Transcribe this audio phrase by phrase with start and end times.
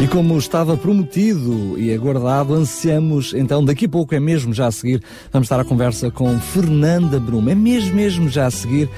[0.00, 4.72] E como estava prometido e aguardado, ansiamos, então daqui a pouco, é mesmo já a
[4.72, 7.46] seguir, vamos estar à conversa com Fernanda Brum.
[7.50, 8.88] É mesmo, mesmo já a seguir,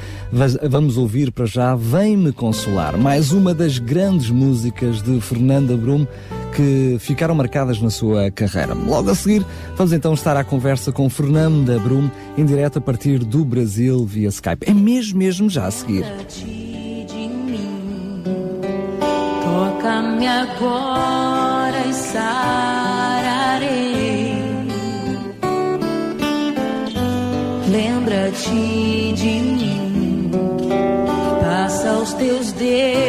[0.71, 6.07] vamos ouvir para já Vem-me Consolar, mais uma das grandes músicas de Fernanda Brum
[6.55, 8.73] que ficaram marcadas na sua carreira.
[8.73, 9.45] Logo a seguir,
[9.77, 12.09] vamos então estar à conversa com Fernanda Brum,
[12.39, 14.65] em direto a partir do Brasil via Skype.
[14.71, 16.05] É mesmo, mesmo já a seguir.
[19.63, 23.63] Toca-me agora e sararei.
[27.71, 30.33] Lembra-te de mim.
[31.41, 33.02] Passa os teus dedos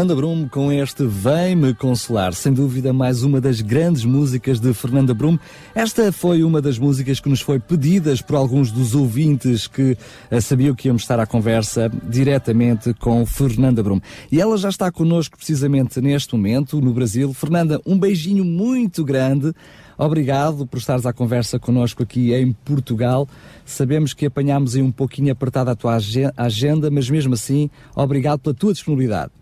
[0.00, 2.32] Fernanda Brum com este Vem-me Consolar.
[2.32, 5.38] Sem dúvida, mais uma das grandes músicas de Fernanda Brum.
[5.74, 9.98] Esta foi uma das músicas que nos foi pedidas por alguns dos ouvintes que
[10.32, 14.00] uh, sabiam que íamos estar à conversa diretamente com Fernanda Brum.
[14.32, 17.34] E ela já está connosco precisamente neste momento, no Brasil.
[17.34, 19.52] Fernanda, um beijinho muito grande.
[19.98, 23.28] Obrigado por estares à conversa connosco aqui em Portugal.
[23.66, 25.98] Sabemos que apanhámos aí um pouquinho apertada a tua
[26.38, 29.39] agenda, mas mesmo assim, obrigado pela tua disponibilidade.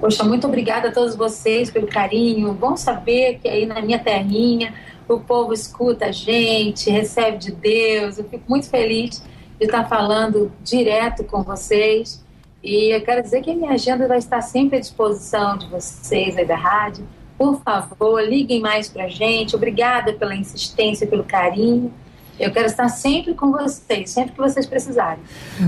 [0.00, 2.52] Poxa, muito obrigada a todos vocês pelo carinho.
[2.52, 4.74] Bom saber que aí na minha terrinha
[5.08, 8.18] o povo escuta a gente, recebe de Deus.
[8.18, 9.22] Eu fico muito feliz
[9.58, 12.22] de estar falando direto com vocês.
[12.62, 16.36] E eu quero dizer que a minha agenda vai estar sempre à disposição de vocês
[16.36, 17.06] aí da rádio.
[17.38, 19.56] Por favor, liguem mais para a gente.
[19.56, 21.92] Obrigada pela insistência, pelo carinho.
[22.38, 25.22] Eu quero estar sempre com vocês, sempre que vocês precisarem.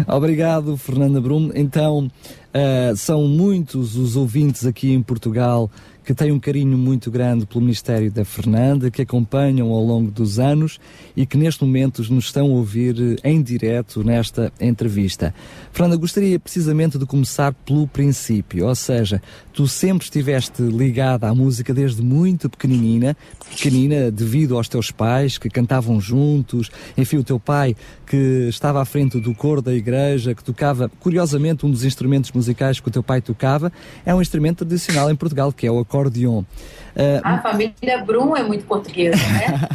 [0.06, 1.50] Obrigado, Fernanda Brum.
[1.54, 2.08] Então,
[2.54, 5.70] uh, são muitos os ouvintes aqui em Portugal
[6.04, 10.38] que têm um carinho muito grande pelo Ministério da Fernanda, que acompanham ao longo dos
[10.38, 10.80] anos
[11.16, 15.32] e que neste momento nos estão a ouvir eh, em direto nesta entrevista.
[15.70, 21.74] Fernanda, gostaria precisamente de começar pelo princípio, ou seja, tu sempre estiveste ligada à música
[21.74, 23.16] desde muito pequenina,
[23.50, 27.76] pequenina devido aos teus pais que cantavam juntos, enfim, o teu pai
[28.06, 32.80] que estava à frente do coro da igreja, que tocava, curiosamente, um dos instrumentos musicais
[32.80, 33.72] que o teu pai tocava,
[34.04, 36.42] é um instrumento tradicional em Portugal, que é o acordeon.
[36.90, 39.68] Uh, a família Brum é muito portuguesa, né?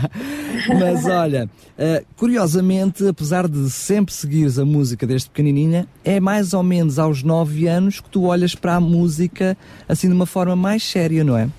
[0.80, 6.62] Mas olha, uh, curiosamente, apesar de sempre seguires a música desde pequenininha, é mais ou
[6.62, 9.58] menos aos nove anos que tu olhas para a música
[9.88, 11.50] assim de uma forma mais séria, não é?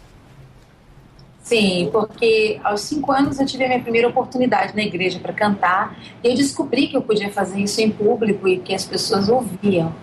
[1.43, 5.97] Sim, porque aos cinco anos eu tive a minha primeira oportunidade na igreja para cantar
[6.23, 9.95] e eu descobri que eu podia fazer isso em público e que as pessoas ouviam.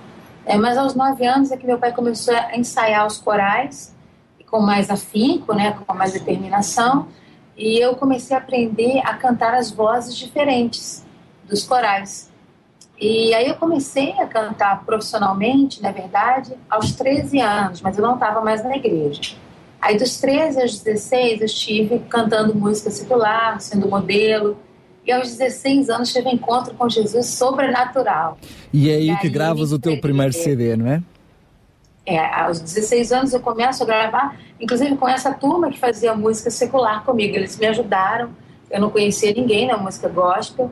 [0.45, 3.93] É, mas aos nove anos é que meu pai começou a ensaiar os corais
[4.49, 7.07] com mais afinco, né, com mais determinação,
[7.57, 11.03] e eu comecei a aprender a cantar as vozes diferentes
[11.49, 12.31] dos corais.
[13.03, 18.13] E aí eu comecei a cantar profissionalmente, na verdade, aos 13 anos, mas eu não
[18.13, 19.35] estava mais na igreja.
[19.81, 24.57] Aí dos 13 aos 16 eu estive cantando música secular, sendo modelo.
[25.05, 28.37] E aos 16 anos tive um encontro com Jesus sobrenatural.
[28.71, 31.03] E é aí, e que aí gravas o teu primeiro CD, não é?
[32.05, 36.49] É, aos 16 anos eu começo a gravar, inclusive com essa turma que fazia música
[36.49, 37.35] secular comigo.
[37.35, 38.29] Eles me ajudaram,
[38.71, 40.71] eu não conhecia ninguém na música gospel.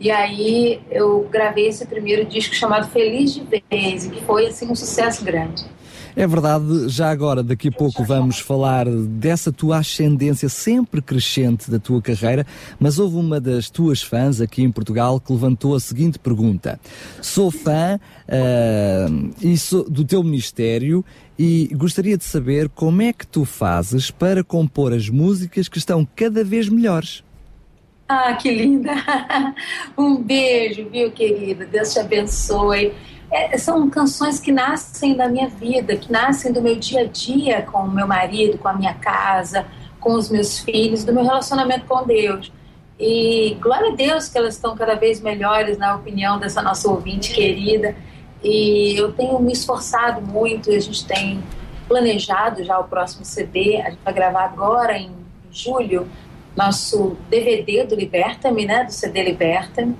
[0.00, 4.74] E aí eu gravei esse primeiro disco chamado Feliz de Vez, que foi assim um
[4.74, 5.62] sucesso grande.
[6.16, 11.78] É verdade, já agora, daqui a pouco vamos falar dessa tua ascendência sempre crescente da
[11.78, 12.46] tua carreira,
[12.80, 16.80] mas houve uma das tuas fãs aqui em Portugal que levantou a seguinte pergunta:
[17.20, 21.04] Sou fã uh, do teu ministério
[21.38, 26.08] e gostaria de saber como é que tu fazes para compor as músicas que estão
[26.16, 27.22] cada vez melhores.
[28.12, 28.92] Ah, que linda!
[29.96, 31.64] Um beijo, viu, querida?
[31.64, 32.92] Deus te abençoe
[33.30, 37.62] é, são canções que nascem da minha vida, que nascem do meu dia a dia
[37.62, 39.66] com o meu marido, com a minha casa,
[40.00, 42.52] com os meus filhos, do meu relacionamento com Deus.
[42.98, 47.32] E glória a Deus que elas estão cada vez melhores, na opinião dessa nossa ouvinte
[47.32, 47.94] querida.
[48.42, 51.40] E eu tenho me esforçado muito, a gente tem
[51.86, 55.12] planejado já o próximo CD, a gente vai gravar agora em
[55.52, 56.08] julho,
[56.56, 59.96] nosso DVD do Liberta-me, né, do CD Liberta-me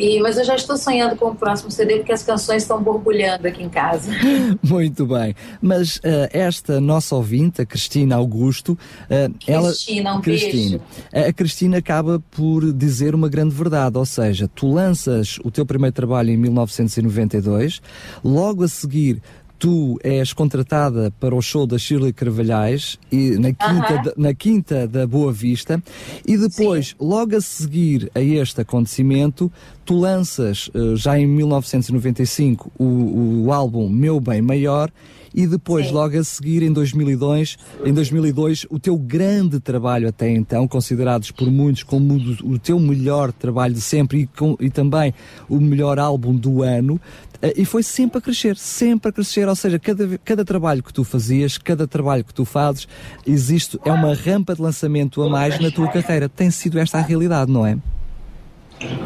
[0.00, 3.46] e, mas eu já estou sonhando com o próximo CD porque as canções estão borbulhando
[3.46, 4.10] aqui em casa.
[4.64, 5.34] Muito bem.
[5.60, 6.00] Mas uh,
[6.32, 10.16] esta nossa ouvinte, a Cristina Augusto, uh, Cristina, ela.
[10.16, 10.80] Um Cristina,
[11.12, 11.28] beijo.
[11.28, 15.94] A Cristina acaba por dizer uma grande verdade, ou seja, tu lanças o teu primeiro
[15.94, 17.82] trabalho em 1992,
[18.24, 19.20] logo a seguir
[19.60, 24.04] tu és contratada para o show da Shirley Carvalhais e na quinta, uh -huh.
[24.04, 25.82] da, na quinta da Boa Vista
[26.26, 26.94] e depois, Sim.
[26.98, 29.52] logo a seguir a este acontecimento,
[29.84, 34.90] tu lanças uh, já em 1995 o, o álbum Meu Bem Maior
[35.34, 35.92] e depois, Sim.
[35.92, 41.50] logo a seguir, em 2002, em 2002, o teu grande trabalho até então, considerados por
[41.50, 45.14] muitos como o, o teu melhor trabalho de sempre e, com, e também
[45.48, 49.56] o melhor álbum do ano, eh, e foi sempre a crescer, sempre a crescer, ou
[49.56, 52.86] seja, cada, cada trabalho que tu fazias, cada trabalho que tu fazes,
[53.26, 56.28] existe, é uma rampa de lançamento a mais na tua carreira.
[56.28, 57.78] Tem sido esta a realidade, não é?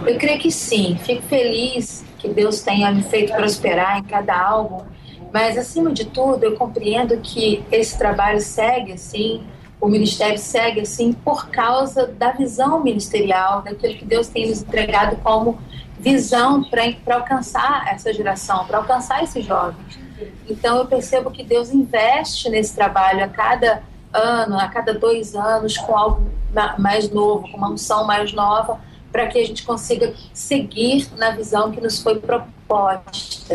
[0.06, 0.96] Eu creio que sim.
[1.04, 4.82] Fico feliz que Deus tenha me feito prosperar em cada álbum,
[5.32, 9.42] mas acima de tudo, eu compreendo que esse trabalho segue assim,
[9.80, 15.16] o ministério segue assim por causa da visão ministerial, daquilo que Deus tem nos entregado
[15.16, 15.58] como
[16.04, 19.98] visão para alcançar essa geração, para alcançar esses jovens.
[20.48, 23.82] Então eu percebo que Deus investe nesse trabalho a cada
[24.12, 26.30] ano, a cada dois anos, com algo
[26.78, 28.78] mais novo, com uma unção mais nova,
[29.10, 33.54] para que a gente consiga seguir na visão que nos foi proposta.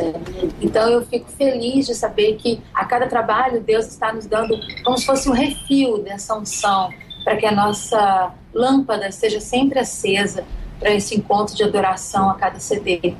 [0.59, 4.97] Então eu fico feliz de saber que a cada trabalho Deus está nos dando como
[4.97, 6.89] se fosse um refil dessa unção,
[7.23, 10.43] para que a nossa lâmpada esteja sempre acesa
[10.79, 13.13] para esse encontro de adoração a cada CD.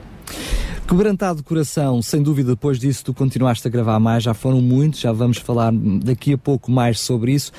[0.87, 5.11] Quebrantado coração, sem dúvida, depois disso tu continuaste a gravar mais, já foram muitos, já
[5.11, 7.51] vamos falar daqui a pouco mais sobre isso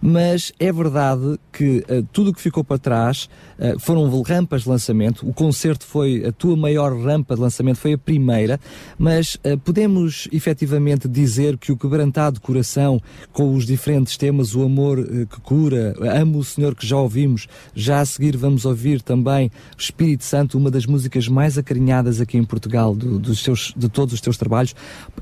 [0.00, 3.28] mas é verdade que uh, tudo o que ficou para trás
[3.58, 5.28] uh, foram rampas de lançamento.
[5.28, 8.60] O concerto foi a tua maior rampa de lançamento, foi a primeira,
[8.98, 13.00] mas uh, podemos efetivamente dizer que o quebrantado coração,
[13.32, 18.00] com os diferentes temas, o amor que cura, amo o Senhor que já ouvimos, já
[18.00, 22.94] a seguir vamos ouvir também Espírito Santo, uma das músicas mais acarinhadas aqui em Portugal
[22.94, 24.74] do, dos seus, de todos os teus trabalhos.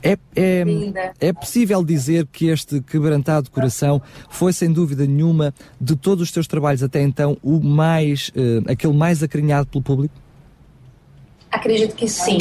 [0.03, 0.65] É, é,
[1.21, 6.33] é possível dizer que este quebrantado coração foi sem sem dúvida nenhuma, de todos os
[6.33, 10.15] teus trabalhos até então, o mais, uh, aquele mais acarinhado pelo público?
[11.51, 12.39] Acredito que sim,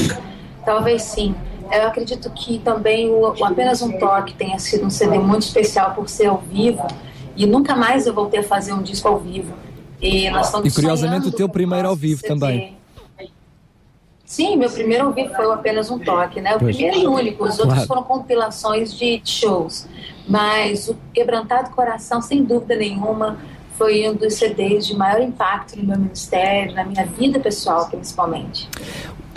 [0.66, 1.36] talvez sim.
[1.72, 5.94] Eu acredito que também o, o Apenas um Toque tenha sido um CD muito especial
[5.94, 6.86] por ser ao vivo
[7.36, 9.54] e nunca mais eu voltei a fazer um disco ao vivo.
[10.02, 12.34] E, nós e curiosamente o teu primeiro ao vivo CD.
[12.34, 12.75] também.
[14.26, 16.56] Sim, meu primeiro ao vivo foi apenas um toque, né?
[16.56, 16.76] O pois.
[16.76, 17.88] primeiro e único, os outros claro.
[17.88, 19.88] foram compilações de shows.
[20.28, 23.38] Mas o Quebrantado Coração, sem dúvida nenhuma,
[23.78, 28.68] foi um dos CDs de maior impacto no meu ministério, na minha vida pessoal, principalmente.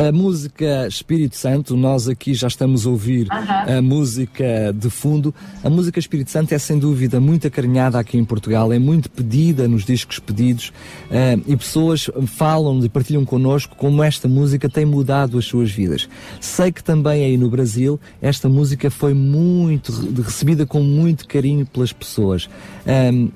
[0.00, 5.34] A música Espírito Santo, nós aqui já estamos a ouvir a música de fundo.
[5.64, 9.66] A música Espírito Santo é sem dúvida muito acarinhada aqui em Portugal, é muito pedida
[9.66, 10.68] nos discos pedidos
[11.10, 16.08] uh, e pessoas falam e partilham connosco como esta música tem mudado as suas vidas.
[16.40, 19.90] Sei que também aí no Brasil esta música foi muito
[20.22, 22.48] recebida com muito carinho pelas pessoas.
[22.86, 23.30] Um,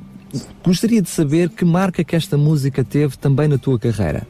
[0.65, 4.25] gostaria de saber que marca que esta música teve também na tua carreira.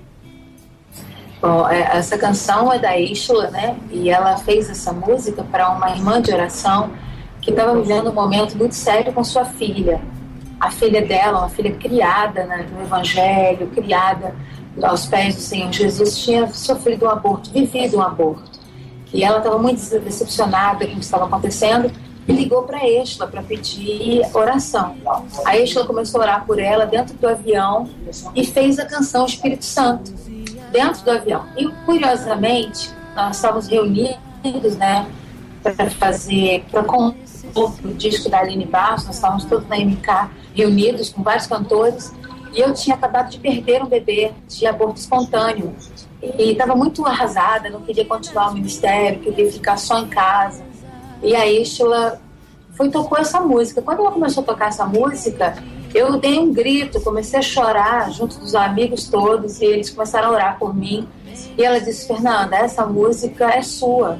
[1.42, 3.76] Bom, é, essa canção é da Ishla, né?
[3.90, 6.92] E ela fez essa música para uma irmã de oração
[7.40, 10.00] que estava vivendo um momento muito sério com sua filha.
[10.60, 14.36] A filha dela, uma filha criada né, no Evangelho, criada
[14.80, 18.60] aos pés do Senhor Jesus, tinha sofrido um aborto, vivido um aborto.
[19.12, 21.90] E ela estava muito decepcionada com o que estava acontecendo
[22.28, 24.94] e ligou para a Estela para pedir oração.
[25.44, 27.90] A Estela começou a orar por ela dentro do avião
[28.32, 30.12] e fez a canção Espírito Santo
[30.72, 31.46] dentro do avião.
[31.56, 35.06] E curiosamente, nós estávamos reunidos, né,
[35.62, 37.14] para fazer, para compor
[37.84, 42.12] o disco da Aline Barros, nós estávamos todos na MK reunidos com vários cantores,
[42.52, 45.74] e eu tinha acabado de perder um bebê de aborto espontâneo.
[46.22, 50.62] E estava muito arrasada, não queria continuar o ministério, queria ficar só em casa.
[51.22, 52.20] E aí Sheila
[52.74, 53.80] foi tocou essa música.
[53.80, 55.56] Quando ela começou a tocar essa música,
[55.94, 60.32] eu dei um grito, comecei a chorar junto dos amigos todos e eles começaram a
[60.32, 61.06] orar por mim.
[61.56, 64.18] E ela disse: Fernanda, essa música é sua,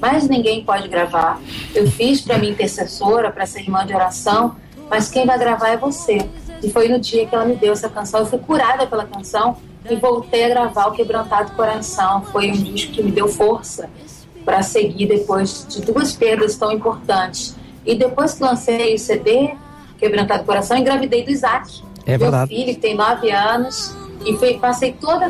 [0.00, 1.40] mas ninguém pode gravar.
[1.74, 4.56] Eu fiz para minha intercessora, para ser irmã de oração,
[4.90, 6.28] mas quem vai gravar é você.
[6.62, 8.20] E foi no dia que ela me deu essa canção.
[8.20, 9.56] Eu fui curada pela canção
[9.88, 12.22] e voltei a gravar o Quebrantado Coração.
[12.22, 13.88] Foi um disco que me deu força
[14.44, 17.56] para seguir depois de duas perdas tão importantes.
[17.84, 19.54] E depois que lancei o CD,
[19.98, 21.82] Quebrantado Coração, engravidei do Isaac.
[22.06, 22.54] É meu verdade.
[22.54, 25.28] filho, que tem nove anos, e foi, passei toda a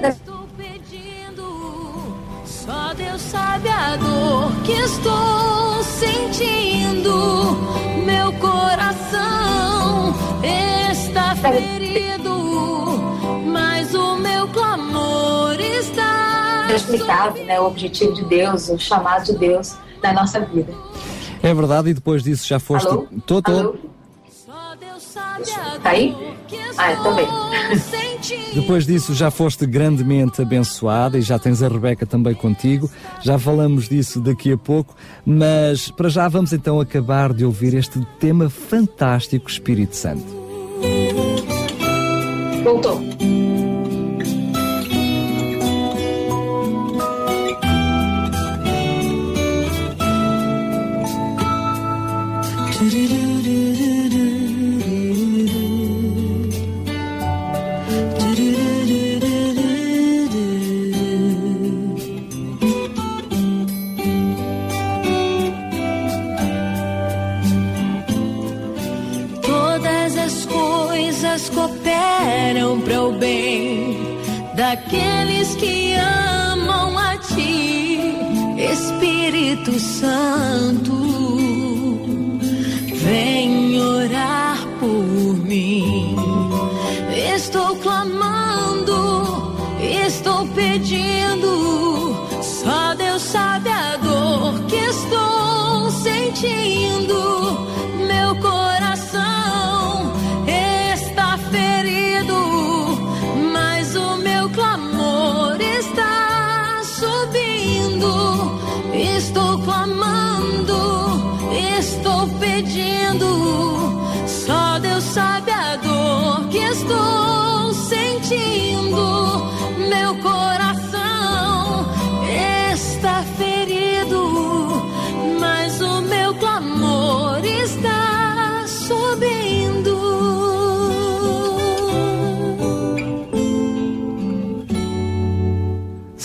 [2.65, 7.59] só Deus sabe a dor que estou sentindo.
[8.07, 12.33] Meu coração está ferido,
[13.45, 16.67] mas o meu clamor está.
[16.75, 17.61] Explicado, né?
[17.61, 20.73] O objetivo de Deus, o chamado de Deus na nossa vida.
[21.43, 22.89] É verdade, e depois disso já foste.
[22.89, 23.07] Alô?
[23.27, 23.53] Tô, tô.
[23.53, 23.77] Alô?
[25.15, 26.15] Tá aí?
[26.77, 27.27] Ah, eu também.
[28.55, 32.91] Depois disso já foste grandemente abençoada e já tens a Rebeca também contigo.
[33.23, 34.95] Já falamos disso daqui a pouco,
[35.25, 40.25] mas para já vamos então acabar de ouvir este tema fantástico Espírito Santo.
[42.65, 43.44] Voltou.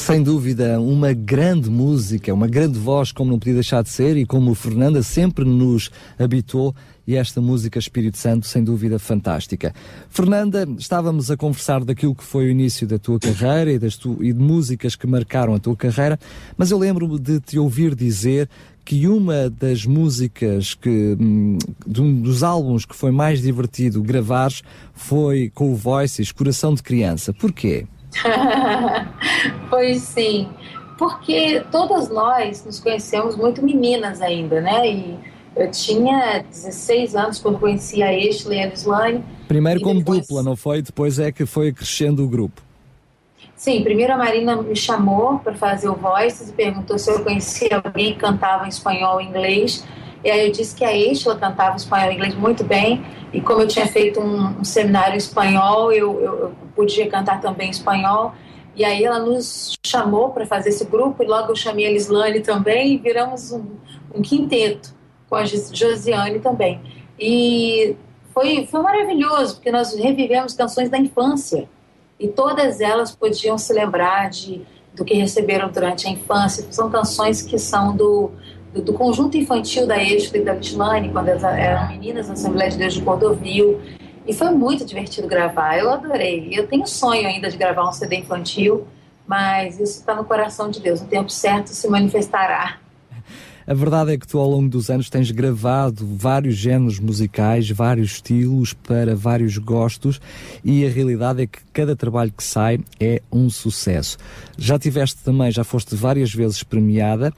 [0.10, 4.26] Sem dúvida, uma grande música, uma grande voz, como não podia deixar de ser, e
[4.26, 6.76] como Fernanda sempre nos habituou,
[7.06, 9.72] e esta música Espírito Santo, sem dúvida, fantástica.
[10.10, 14.18] Fernanda, estávamos a conversar daquilo que foi o início da tua carreira e, das tu,
[14.20, 16.20] e de músicas que marcaram a tua carreira,
[16.58, 18.50] mas eu lembro-me de te ouvir dizer
[18.84, 24.64] que uma das músicas que hum, de um dos álbuns que foi mais divertido gravares
[24.92, 27.32] foi com o Voices Coração de Criança.
[27.32, 27.86] Porquê?
[29.70, 30.50] pois sim,
[30.98, 34.88] porque todas nós nos conhecemos muito meninas ainda, né?
[34.88, 35.20] E
[35.56, 39.24] eu tinha 16 anos quando conheci a Ashley e a Lislane.
[39.48, 40.82] Primeiro como depois- dupla, não foi?
[40.82, 42.62] Depois é que foi crescendo o grupo.
[43.56, 47.82] Sim, primeiro a Marina me chamou para fazer o Voices e perguntou se eu conhecia
[47.84, 49.84] alguém que cantava em espanhol e inglês.
[50.24, 53.04] E aí eu disse que a Estela cantava espanhol e inglês muito bem.
[53.32, 57.40] E como eu tinha feito um, um seminário em espanhol, eu, eu, eu podia cantar
[57.40, 58.34] também espanhol.
[58.76, 61.22] E aí ela nos chamou para fazer esse grupo.
[61.22, 62.94] E logo eu chamei a Lislane também.
[62.94, 63.66] E viramos um,
[64.16, 64.94] um quinteto
[65.30, 66.82] com a Josiane também.
[67.20, 67.96] E
[68.34, 71.70] foi, foi maravilhoso, porque nós revivemos canções da infância
[72.20, 74.62] e todas elas podiam se lembrar de
[74.94, 76.66] do que receberam durante a infância.
[76.72, 78.32] São canções que são do,
[78.74, 82.78] do, conjunto infantil da Expo e da Lislane, quando elas eram meninas na Assembleia de
[82.78, 83.80] Deus de Cordovil.
[84.28, 86.50] E foi muito divertido gravar, eu adorei.
[86.52, 88.86] Eu tenho sonho ainda de gravar um CD infantil,
[89.28, 91.02] mas isso está no coração de Deus.
[91.02, 92.78] No tempo certo se manifestará.
[93.70, 98.14] A verdade é que tu, ao longo dos anos, tens gravado vários géneros musicais, vários
[98.14, 100.20] estilos, para vários gostos,
[100.66, 104.18] e a realidade é que cada trabalho que sai é um sucesso.
[104.58, 107.32] Já tiveste também, já foste várias vezes premiada,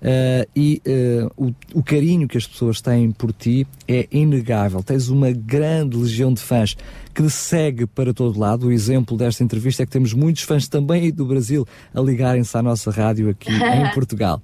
[0.00, 4.82] eh, e eh, o, o carinho que as pessoas têm por ti é inegável.
[4.82, 6.76] Tens uma grande legião de fãs
[7.14, 8.68] que te segue para todo lado.
[8.68, 12.62] O exemplo desta entrevista é que temos muitos fãs também do Brasil a ligarem-se à
[12.62, 14.40] nossa rádio aqui em Portugal.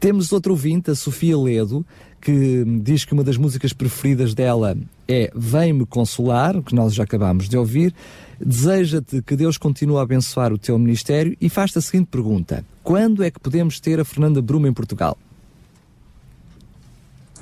[0.00, 1.86] Temos outro ouvinte, a Sofia Ledo,
[2.20, 4.76] que diz que uma das músicas preferidas dela
[5.08, 7.94] é Vem-me Consolar, que nós já acabámos de ouvir.
[8.38, 13.24] Deseja-te que Deus continue a abençoar o teu ministério e faz-te a seguinte pergunta: Quando
[13.24, 15.16] é que podemos ter a Fernanda Bruma em Portugal?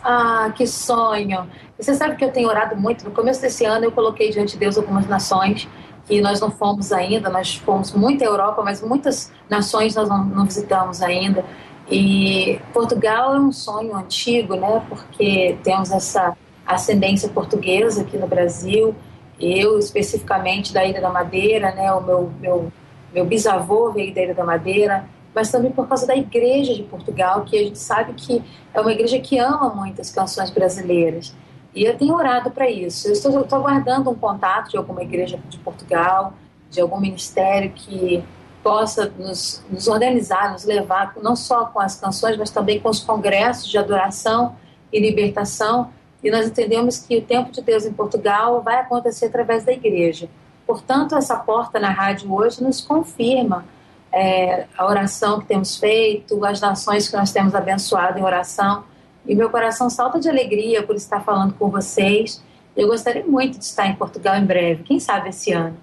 [0.02, 1.46] Ah, que sonho!
[1.79, 3.05] Você sabe que eu tenho orado muito.
[3.05, 5.68] No começo desse ano eu coloquei diante de Deus algumas nações
[6.07, 7.29] que nós não fomos ainda.
[7.29, 11.44] Nós fomos muito à Europa, mas muitas nações nós não, não visitamos ainda.
[11.90, 14.83] E Portugal é um sonho antigo, né?
[14.88, 18.94] Porque temos essa ascendência portuguesa aqui no Brasil.
[19.40, 21.92] Eu especificamente da Ilha da Madeira, né?
[21.92, 22.72] O meu meu
[23.12, 27.44] meu bisavô veio da Ilha da Madeira mas também por causa da Igreja de Portugal,
[27.44, 31.35] que a gente sabe que é uma igreja que ama muitas canções brasileiras.
[31.74, 33.07] E eu tenho orado para isso.
[33.07, 36.33] Eu estou, eu estou aguardando um contato de alguma igreja de Portugal,
[36.70, 38.24] de algum ministério que
[38.62, 43.00] possa nos, nos organizar, nos levar, não só com as canções, mas também com os
[43.00, 44.57] congressos de adoração
[44.90, 45.90] e libertação.
[46.22, 50.29] E nós entendemos que o tempo de Deus em Portugal vai acontecer através da igreja.
[50.66, 53.64] Portanto, essa porta na rádio hoje nos confirma
[54.12, 58.85] é, a oração que temos feito, as nações que nós temos abençoado em oração.
[59.26, 62.42] E meu coração salta de alegria por estar falando com vocês.
[62.76, 65.76] Eu gostaria muito de estar em Portugal em breve, quem sabe esse ano.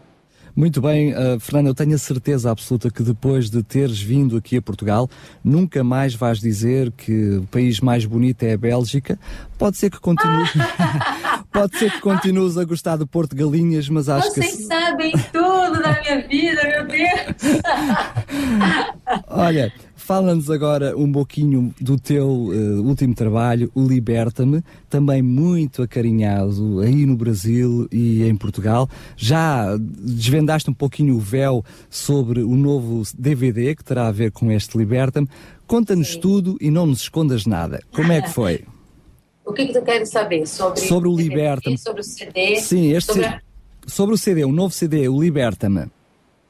[0.55, 4.57] Muito bem, uh, Fernanda, eu tenho a certeza absoluta que depois de teres vindo aqui
[4.57, 5.09] a Portugal,
[5.43, 9.17] nunca mais vais dizer que o país mais bonito é a Bélgica.
[9.57, 10.51] Pode ser que continues,
[11.51, 15.81] pode ser que continues a gostar de Porto Galinhas, mas acho Vocês que sabem tudo
[15.81, 17.61] da minha vida, meu Deus!
[19.27, 26.81] Olha, fala-nos agora um pouquinho do teu uh, último trabalho, o Liberta-me, também muito acarinhado
[26.81, 28.89] aí no Brasil e em Portugal.
[29.15, 34.51] Já desvendaste um pouquinho o véu sobre o novo DVD que terá a ver com
[34.51, 35.27] este Liberta-me.
[35.65, 37.81] Conta-nos tudo e não nos escondas nada.
[37.93, 38.65] Como é que foi?
[39.45, 40.45] o que, que tu queres saber?
[40.45, 41.77] Sobre, sobre o Liberta-me.
[41.77, 42.57] Sobre o CD?
[42.57, 43.41] Sim, este sobre, a...
[43.87, 45.85] sobre o CD, o novo CD, o Liberta-me.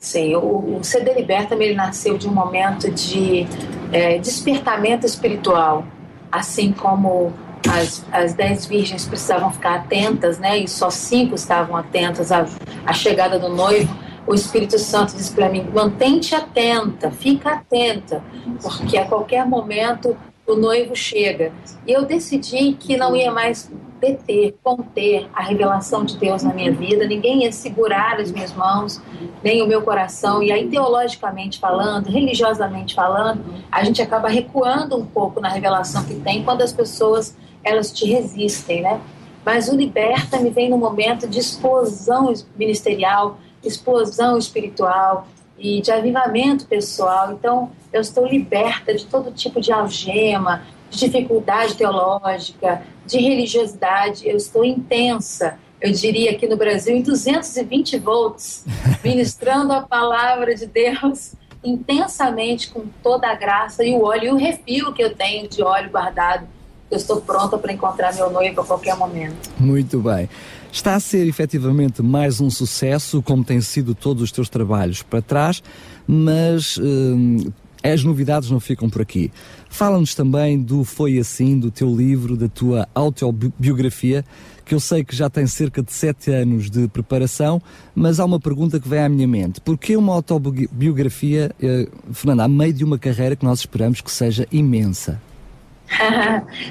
[0.04, 3.48] Sim, o, o CD Liberta-me ele nasceu de um momento de
[3.90, 5.86] é, despertamento espiritual,
[6.30, 7.32] assim como
[7.72, 10.58] as, as dez virgens precisavam ficar atentas, né?
[10.58, 12.46] E só cinco estavam atentas à,
[12.86, 13.98] à chegada do noivo.
[14.28, 18.22] O Espírito Santo disse para mim: mantente atenta, fica atenta,
[18.62, 21.52] porque a qualquer momento o noivo chega.
[21.88, 26.72] E eu decidi que não ia mais deter, conter a revelação de Deus na minha
[26.74, 29.02] vida, ninguém ia segurar as minhas mãos,
[29.42, 30.44] nem o meu coração.
[30.44, 36.16] E aí, teologicamente falando, religiosamente falando, a gente acaba recuando um pouco na revelação que
[36.16, 39.00] tem quando as pessoas elas te resistem, né?
[39.46, 45.28] Mas o liberta me vem no momento de explosão ministerial, explosão espiritual
[45.58, 47.34] e de avivamento pessoal.
[47.34, 54.28] Então, eu estou liberta de todo tipo de algema, de dificuldade teológica, de religiosidade.
[54.28, 58.66] Eu estou intensa, eu diria aqui no Brasil, em 220 volts,
[59.04, 64.36] ministrando a palavra de Deus intensamente com toda a graça e o óleo e o
[64.36, 66.46] refil que eu tenho de óleo guardado
[66.94, 69.50] eu estou pronta para encontrar meu noivo a qualquer momento.
[69.58, 70.30] Muito bem.
[70.74, 75.22] Está a ser efetivamente mais um sucesso, como têm sido todos os teus trabalhos para
[75.22, 75.62] trás,
[76.08, 77.52] mas hum,
[77.84, 79.32] as novidades não ficam por aqui.
[79.70, 84.26] Fala-nos também do Foi Assim, do teu livro, da tua autobiografia,
[84.66, 87.62] que eu sei que já tem cerca de sete anos de preparação,
[87.94, 89.62] mas há uma pergunta que vem à minha mente.
[89.62, 94.48] Porquê uma autobiografia, eh, Fernanda, a meio de uma carreira que nós esperamos que seja
[94.52, 95.22] imensa?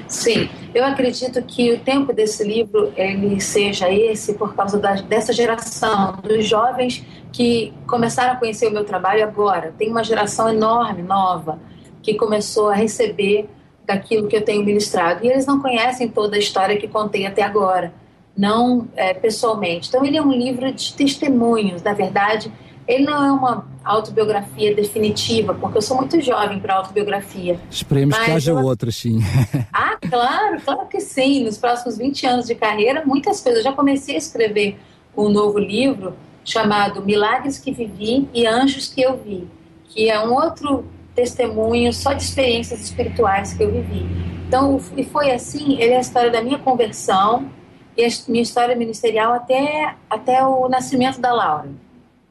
[0.07, 5.33] Sim, eu acredito que o tempo desse livro ele seja esse por causa da, dessa
[5.33, 9.73] geração dos jovens que começaram a conhecer o meu trabalho agora.
[9.77, 11.59] Tem uma geração enorme, nova,
[12.01, 13.49] que começou a receber
[13.85, 17.41] daquilo que eu tenho ministrado e eles não conhecem toda a história que contei até
[17.41, 17.93] agora,
[18.37, 19.89] não é, pessoalmente.
[19.89, 22.51] Então ele é um livro de testemunhos, na verdade
[22.87, 27.59] ele não é uma autobiografia definitiva, porque eu sou muito jovem para autobiografia.
[27.69, 28.57] Esperemos que haja eu...
[28.57, 29.19] outras, sim.
[29.71, 31.43] ah, claro, claro que sim.
[31.43, 33.59] Nos próximos 20 anos de carreira, muitas coisas.
[33.63, 34.77] Eu já comecei a escrever
[35.15, 39.47] um novo livro chamado Milagres que Vivi e Anjos que Eu Vi,
[39.85, 44.05] que é um outro testemunho só de experiências espirituais que eu vivi.
[44.47, 47.49] Então, e foi assim, ele é a história da minha conversão
[47.95, 51.69] e a minha história ministerial até, até o nascimento da Laura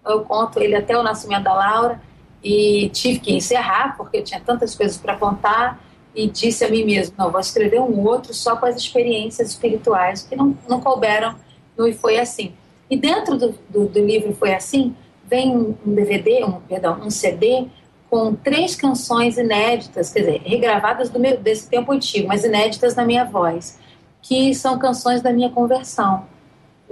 [0.05, 2.01] eu conto ele até o nascimento da Laura
[2.43, 5.81] e tive que encerrar porque eu tinha tantas coisas para contar
[6.15, 10.23] e disse a mim mesmo, não, vou escrever um outro só com as experiências espirituais
[10.23, 11.35] que não, não couberam
[11.77, 12.53] no E Foi Assim.
[12.91, 17.67] E dentro do, do, do livro Foi Assim, vem um DVD, um, perdão, um CD
[18.11, 23.25] com três canções inéditas, quer dizer, regravadas meu, desse tempo antigo, mas inéditas na minha
[23.25, 23.79] voz,
[24.21, 26.27] que são canções da minha conversão.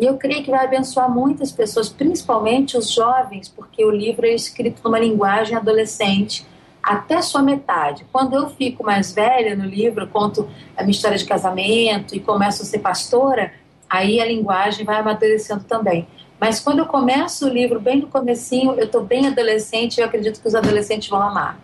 [0.00, 4.34] E eu creio que vai abençoar muitas pessoas, principalmente os jovens, porque o livro é
[4.34, 6.46] escrito numa linguagem adolescente
[6.82, 8.06] até sua metade.
[8.10, 12.62] Quando eu fico mais velha no livro, conto a minha história de casamento e começo
[12.62, 13.52] a ser pastora,
[13.90, 16.08] aí a linguagem vai amadurecendo também.
[16.40, 20.06] Mas quando eu começo o livro bem no comecinho, eu estou bem adolescente e eu
[20.06, 21.60] acredito que os adolescentes vão amar.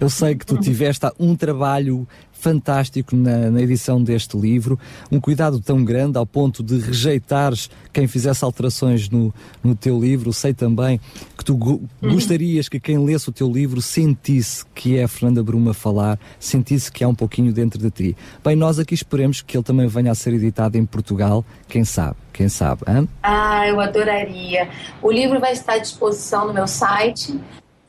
[0.00, 2.06] Eu sei que tu tiveste um trabalho
[2.42, 4.76] fantástico na, na, edição deste livro,
[5.12, 10.32] um cuidado tão grande ao ponto de rejeitares quem fizesse alterações no, no teu livro.
[10.32, 11.00] Sei também
[11.38, 12.14] que tu go uhum.
[12.14, 16.18] gostarias que quem lesse o teu livro sentisse que é a Fernanda Bruma a falar,
[16.40, 18.16] sentisse que há um pouquinho dentro de ti.
[18.44, 22.16] Bem, nós aqui esperemos que ele também venha a ser editado em Portugal, quem sabe,
[22.32, 22.82] quem sabe.
[22.88, 23.08] Hein?
[23.22, 24.68] Ah, eu adoraria.
[25.00, 27.38] O livro vai estar à disposição no meu site,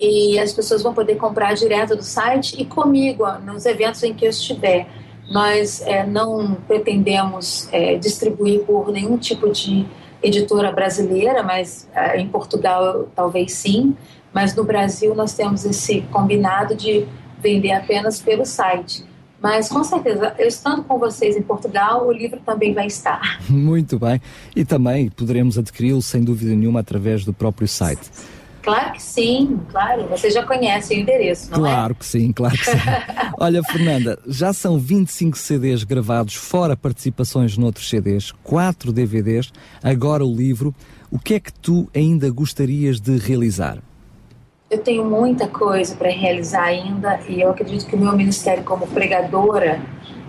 [0.03, 4.25] e as pessoas vão poder comprar direto do site e comigo nos eventos em que
[4.25, 4.85] eu estiver.
[5.31, 9.85] Nós é, não pretendemos é, distribuir por nenhum tipo de
[10.21, 13.95] editora brasileira, mas é, em Portugal talvez sim,
[14.33, 17.05] mas no Brasil nós temos esse combinado de
[17.39, 19.05] vender apenas pelo site.
[19.41, 23.39] Mas com certeza, eu estando com vocês em Portugal, o livro também vai estar.
[23.49, 24.21] Muito bem.
[24.53, 28.09] E também poderemos adquiri-lo sem dúvida nenhuma através do próprio site.
[28.63, 30.08] Claro que sim, claro.
[30.08, 31.76] Você já conhece o endereço, não claro é?
[31.76, 32.78] Claro que sim, claro que sim.
[33.38, 39.52] Olha, Fernanda, já são 25 CDs gravados, fora participações noutros CDs, 4 DVDs,
[39.84, 40.73] agora o livro.
[41.12, 43.80] O que é que tu ainda gostarias de realizar?
[44.71, 48.88] Eu tenho muita coisa para realizar ainda e eu acredito que o meu ministério como
[48.88, 49.82] pregadora,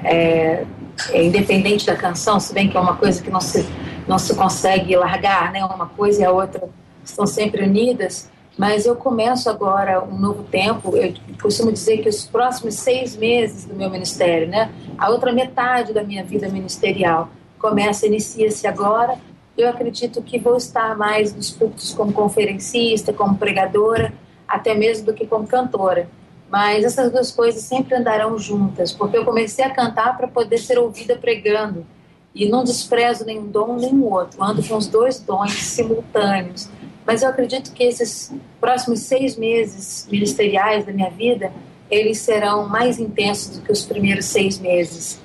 [0.03, 0.65] é,
[1.11, 3.65] é independente da canção, se bem que é uma coisa que não se,
[4.09, 5.65] não se consegue largar, né?
[5.65, 6.69] Uma coisa e a outra
[7.11, 10.97] estão sempre unidas, Mas eu começo agora um novo tempo.
[10.97, 15.93] Eu costumo dizer que os próximos seis meses do meu ministério, né, a outra metade
[15.93, 19.19] da minha vida ministerial, começa, inicia-se agora.
[19.57, 24.13] Eu acredito que vou estar mais nos púlpitos como conferencista, como pregadora,
[24.47, 26.09] até mesmo do que como cantora.
[26.49, 30.79] Mas essas duas coisas sempre andarão juntas, porque eu comecei a cantar para poder ser
[30.79, 31.85] ouvida pregando.
[32.33, 36.69] E não desprezo nenhum dom nem outro, ando com os dois dons simultâneos.
[37.07, 41.53] Mas eu acredito que esses próximos seis meses ministeriais da minha vida,
[41.91, 45.21] eles serão mais intensos do que os primeiros seis meses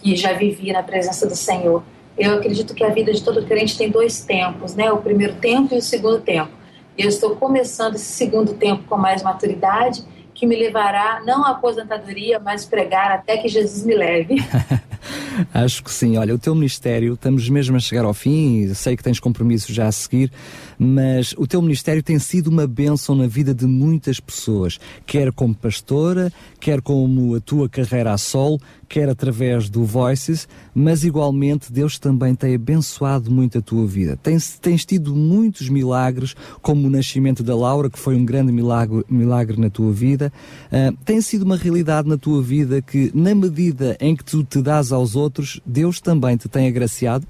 [0.00, 1.82] que já vivi na presença do Senhor.
[2.16, 4.92] Eu acredito que a vida de todo crente tem dois tempos, né?
[4.92, 6.52] O primeiro tempo e o segundo tempo.
[6.96, 12.38] Eu estou começando esse segundo tempo com mais maturidade, que me levará não à aposentadoria,
[12.38, 14.36] mas pregar até que Jesus me leve.
[15.52, 16.16] Acho que sim.
[16.16, 19.86] Olha, o teu ministério, estamos mesmo a chegar ao fim, sei que tens compromissos já
[19.86, 20.30] a seguir,
[20.78, 25.54] mas o teu ministério tem sido uma bênção na vida de muitas pessoas, quer como
[25.54, 28.60] pastora, quer como a tua carreira a sol,
[28.94, 34.16] quer através do Voices, mas igualmente Deus também tem abençoado muito a tua vida.
[34.22, 39.04] Tens, tens tido muitos milagres, como o nascimento da Laura, que foi um grande milagre,
[39.08, 40.32] milagre na tua vida.
[40.66, 44.62] Uh, tem sido uma realidade na tua vida que, na medida em que tu te
[44.62, 47.26] dás aos outros, Deus também te tem agraciado?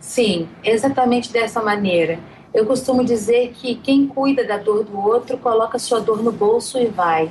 [0.00, 2.18] Sim, exatamente dessa maneira.
[2.52, 6.80] Eu costumo dizer que quem cuida da dor do outro coloca sua dor no bolso
[6.80, 7.30] e vai.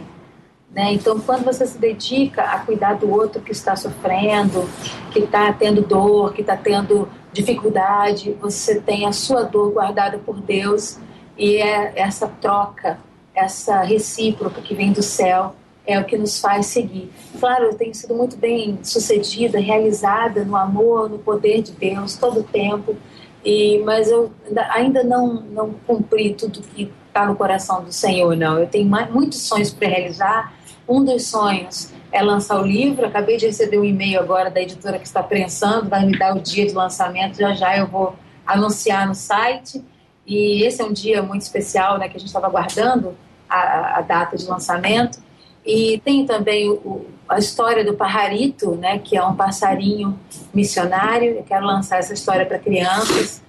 [0.75, 0.91] Né?
[0.91, 4.69] Então, quando você se dedica a cuidar do outro que está sofrendo,
[5.09, 10.41] que está tendo dor, que está tendo dificuldade, você tem a sua dor guardada por
[10.41, 10.99] Deus
[11.37, 12.99] e é essa troca,
[13.33, 15.55] essa recíproca que vem do céu
[15.87, 17.09] é o que nos faz seguir.
[17.39, 22.41] Claro, eu tenho sido muito bem sucedida, realizada no amor, no poder de Deus todo
[22.41, 22.97] o tempo,
[23.45, 24.29] e, mas eu
[24.71, 28.59] ainda não, não cumpri tudo que está no coração do Senhor, não.
[28.59, 30.53] Eu tenho mais, muitos sonhos para realizar.
[30.87, 33.05] Um dos sonhos é lançar o livro.
[33.05, 36.41] Acabei de receber um e-mail agora da editora que está prensando, vai me dar o
[36.41, 37.37] dia de lançamento.
[37.37, 38.13] Já já eu vou
[38.45, 39.81] anunciar no site.
[40.27, 43.15] E esse é um dia muito especial, né, que a gente estava aguardando
[43.49, 45.19] a, a data de lançamento.
[45.65, 50.19] E tem também o, a história do Pajarito, né, que é um passarinho
[50.53, 51.37] missionário.
[51.37, 53.41] Eu quero lançar essa história para crianças.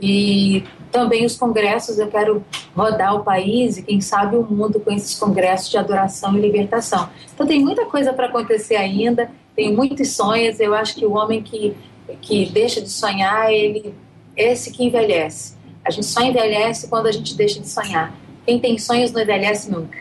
[0.00, 4.92] E também os congressos, eu quero rodar o país e quem sabe o mundo com
[4.92, 7.08] esses congressos de adoração e libertação.
[7.34, 10.60] Então tem muita coisa para acontecer ainda, tem muitos sonhos.
[10.60, 11.74] Eu acho que o homem que,
[12.20, 13.94] que deixa de sonhar, ele
[14.36, 15.56] esse que envelhece.
[15.84, 18.14] A gente só envelhece quando a gente deixa de sonhar.
[18.46, 19.98] Quem tem sonhos não envelhece nunca.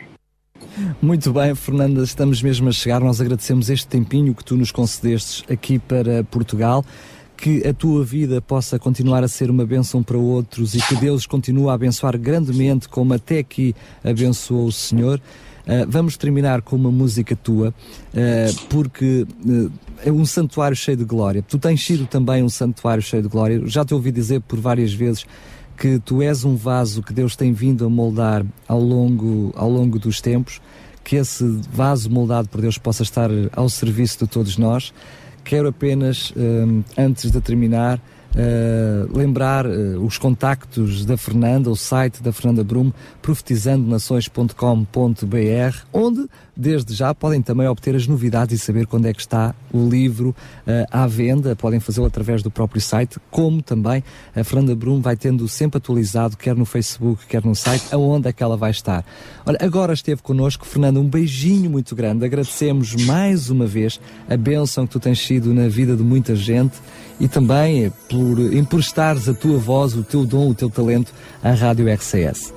[1.01, 2.99] Muito bem, Fernanda, estamos mesmo a chegar.
[2.99, 6.86] Nós agradecemos este tempinho que tu nos concedestes aqui para Portugal.
[7.38, 11.26] Que a tua vida possa continuar a ser uma bênção para outros e que Deus
[11.26, 15.21] continue a abençoar grandemente, como até aqui abençoou o Senhor.
[15.67, 19.71] Uh, vamos terminar com uma música tua, uh, porque uh,
[20.06, 21.41] é um santuário cheio de glória.
[21.41, 23.62] Tu tens sido também um santuário cheio de glória.
[23.65, 25.26] Já te ouvi dizer por várias vezes
[25.78, 30.00] que tu és um vaso que Deus tem vindo a moldar ao longo, ao longo
[30.00, 30.60] dos tempos,
[31.04, 34.93] que esse vaso moldado por Deus possa estar ao serviço de todos nós.
[35.47, 38.01] Quero apenas, um, antes de terminar,
[38.38, 46.93] Uh, lembrar uh, os contactos da Fernanda, o site da Fernanda Brum, profetizandonações.com.br, onde desde
[46.93, 50.36] já podem também obter as novidades e saber quando é que está o livro uh,
[50.91, 51.56] à venda.
[51.56, 54.04] Podem fazê-lo através do próprio site, como também
[54.36, 58.34] a Fernanda Brum vai tendo sempre atualizado, quer no Facebook, quer no site, aonde é
[58.34, 59.04] que ela vai estar.
[59.47, 62.23] Olha, agora esteve connosco, Fernanda, um beijinho muito grande.
[62.23, 66.78] Agradecemos mais uma vez a bênção que tu tens sido na vida de muita gente
[67.19, 71.12] e também por emprestares a tua voz, o teu dom, o teu talento
[71.43, 72.53] à Rádio RCS.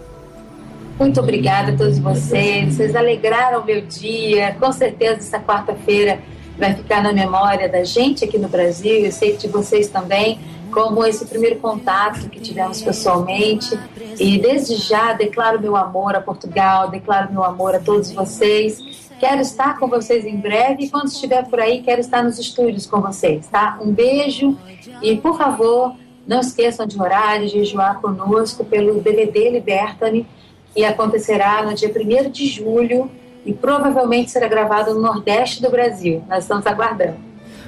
[0.98, 2.74] Muito obrigada a todos vocês.
[2.74, 4.54] Vocês alegraram meu dia.
[4.60, 6.18] Com certeza essa quarta-feira
[6.58, 9.06] vai ficar na memória da gente aqui no Brasil.
[9.06, 10.38] Eu sei de vocês também,
[10.70, 13.78] como esse primeiro contato que tivemos pessoalmente.
[14.18, 18.78] E desde já declaro meu amor a Portugal, declaro meu amor a todos vocês.
[19.20, 22.86] Quero estar com vocês em breve e quando estiver por aí, quero estar nos estúdios
[22.86, 23.78] com vocês, tá?
[23.78, 24.56] Um beijo
[25.02, 25.94] e, por favor,
[26.26, 30.26] não esqueçam de orar, de jejuar conosco pelo DVD Liberta-me
[30.74, 33.10] que acontecerá no dia 1 de julho
[33.44, 36.24] e provavelmente será gravado no Nordeste do Brasil.
[36.26, 37.18] Nós estamos aguardando.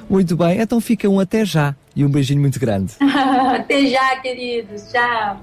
[0.09, 2.95] Muito bem, então fica um até já e um beijinho muito grande.
[3.01, 4.91] até já, queridos.
[4.91, 5.41] Tchau.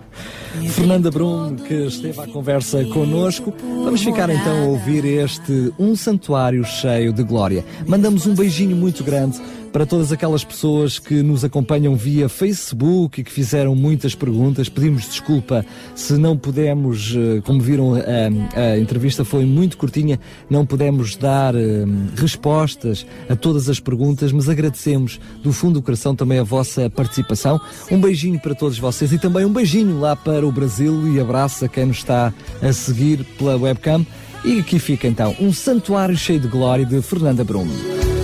[0.69, 3.53] Fernanda Brum, que esteve à conversa conosco.
[3.83, 7.63] Vamos ficar então a ouvir este Um Santuário Cheio de Glória.
[7.87, 9.39] Mandamos um beijinho muito grande
[9.71, 14.69] para todas aquelas pessoas que nos acompanham via Facebook e que fizeram muitas perguntas.
[14.69, 20.65] Pedimos desculpa se não pudemos, eh, como viram, a, a entrevista foi muito curtinha, não
[20.65, 26.39] pudemos dar um, respostas a todas as perguntas, mas agradecemos do fundo do coração também
[26.39, 27.59] a vossa participação.
[27.91, 31.65] Um beijinho para todos vocês e também um beijinho lá para o Brasil e abraço
[31.65, 34.05] a quem nos está a seguir pela webcam.
[34.43, 38.18] E aqui fica então um santuário cheio de glória de Fernanda Bruno.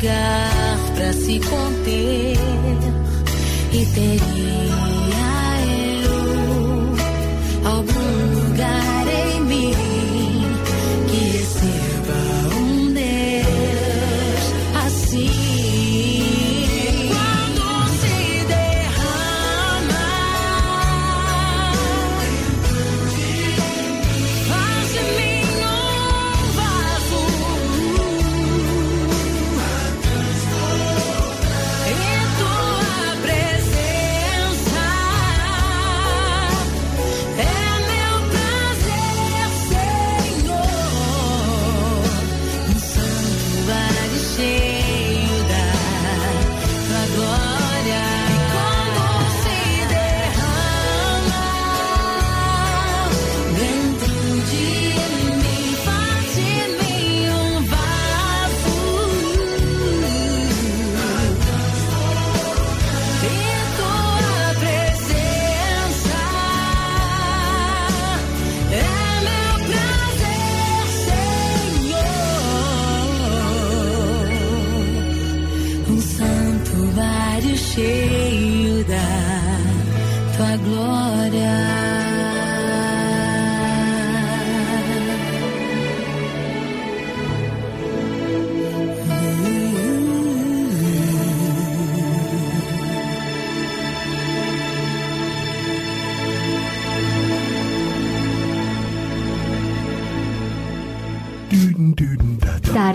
[0.00, 2.36] Lugar para se conter
[3.72, 4.99] e teria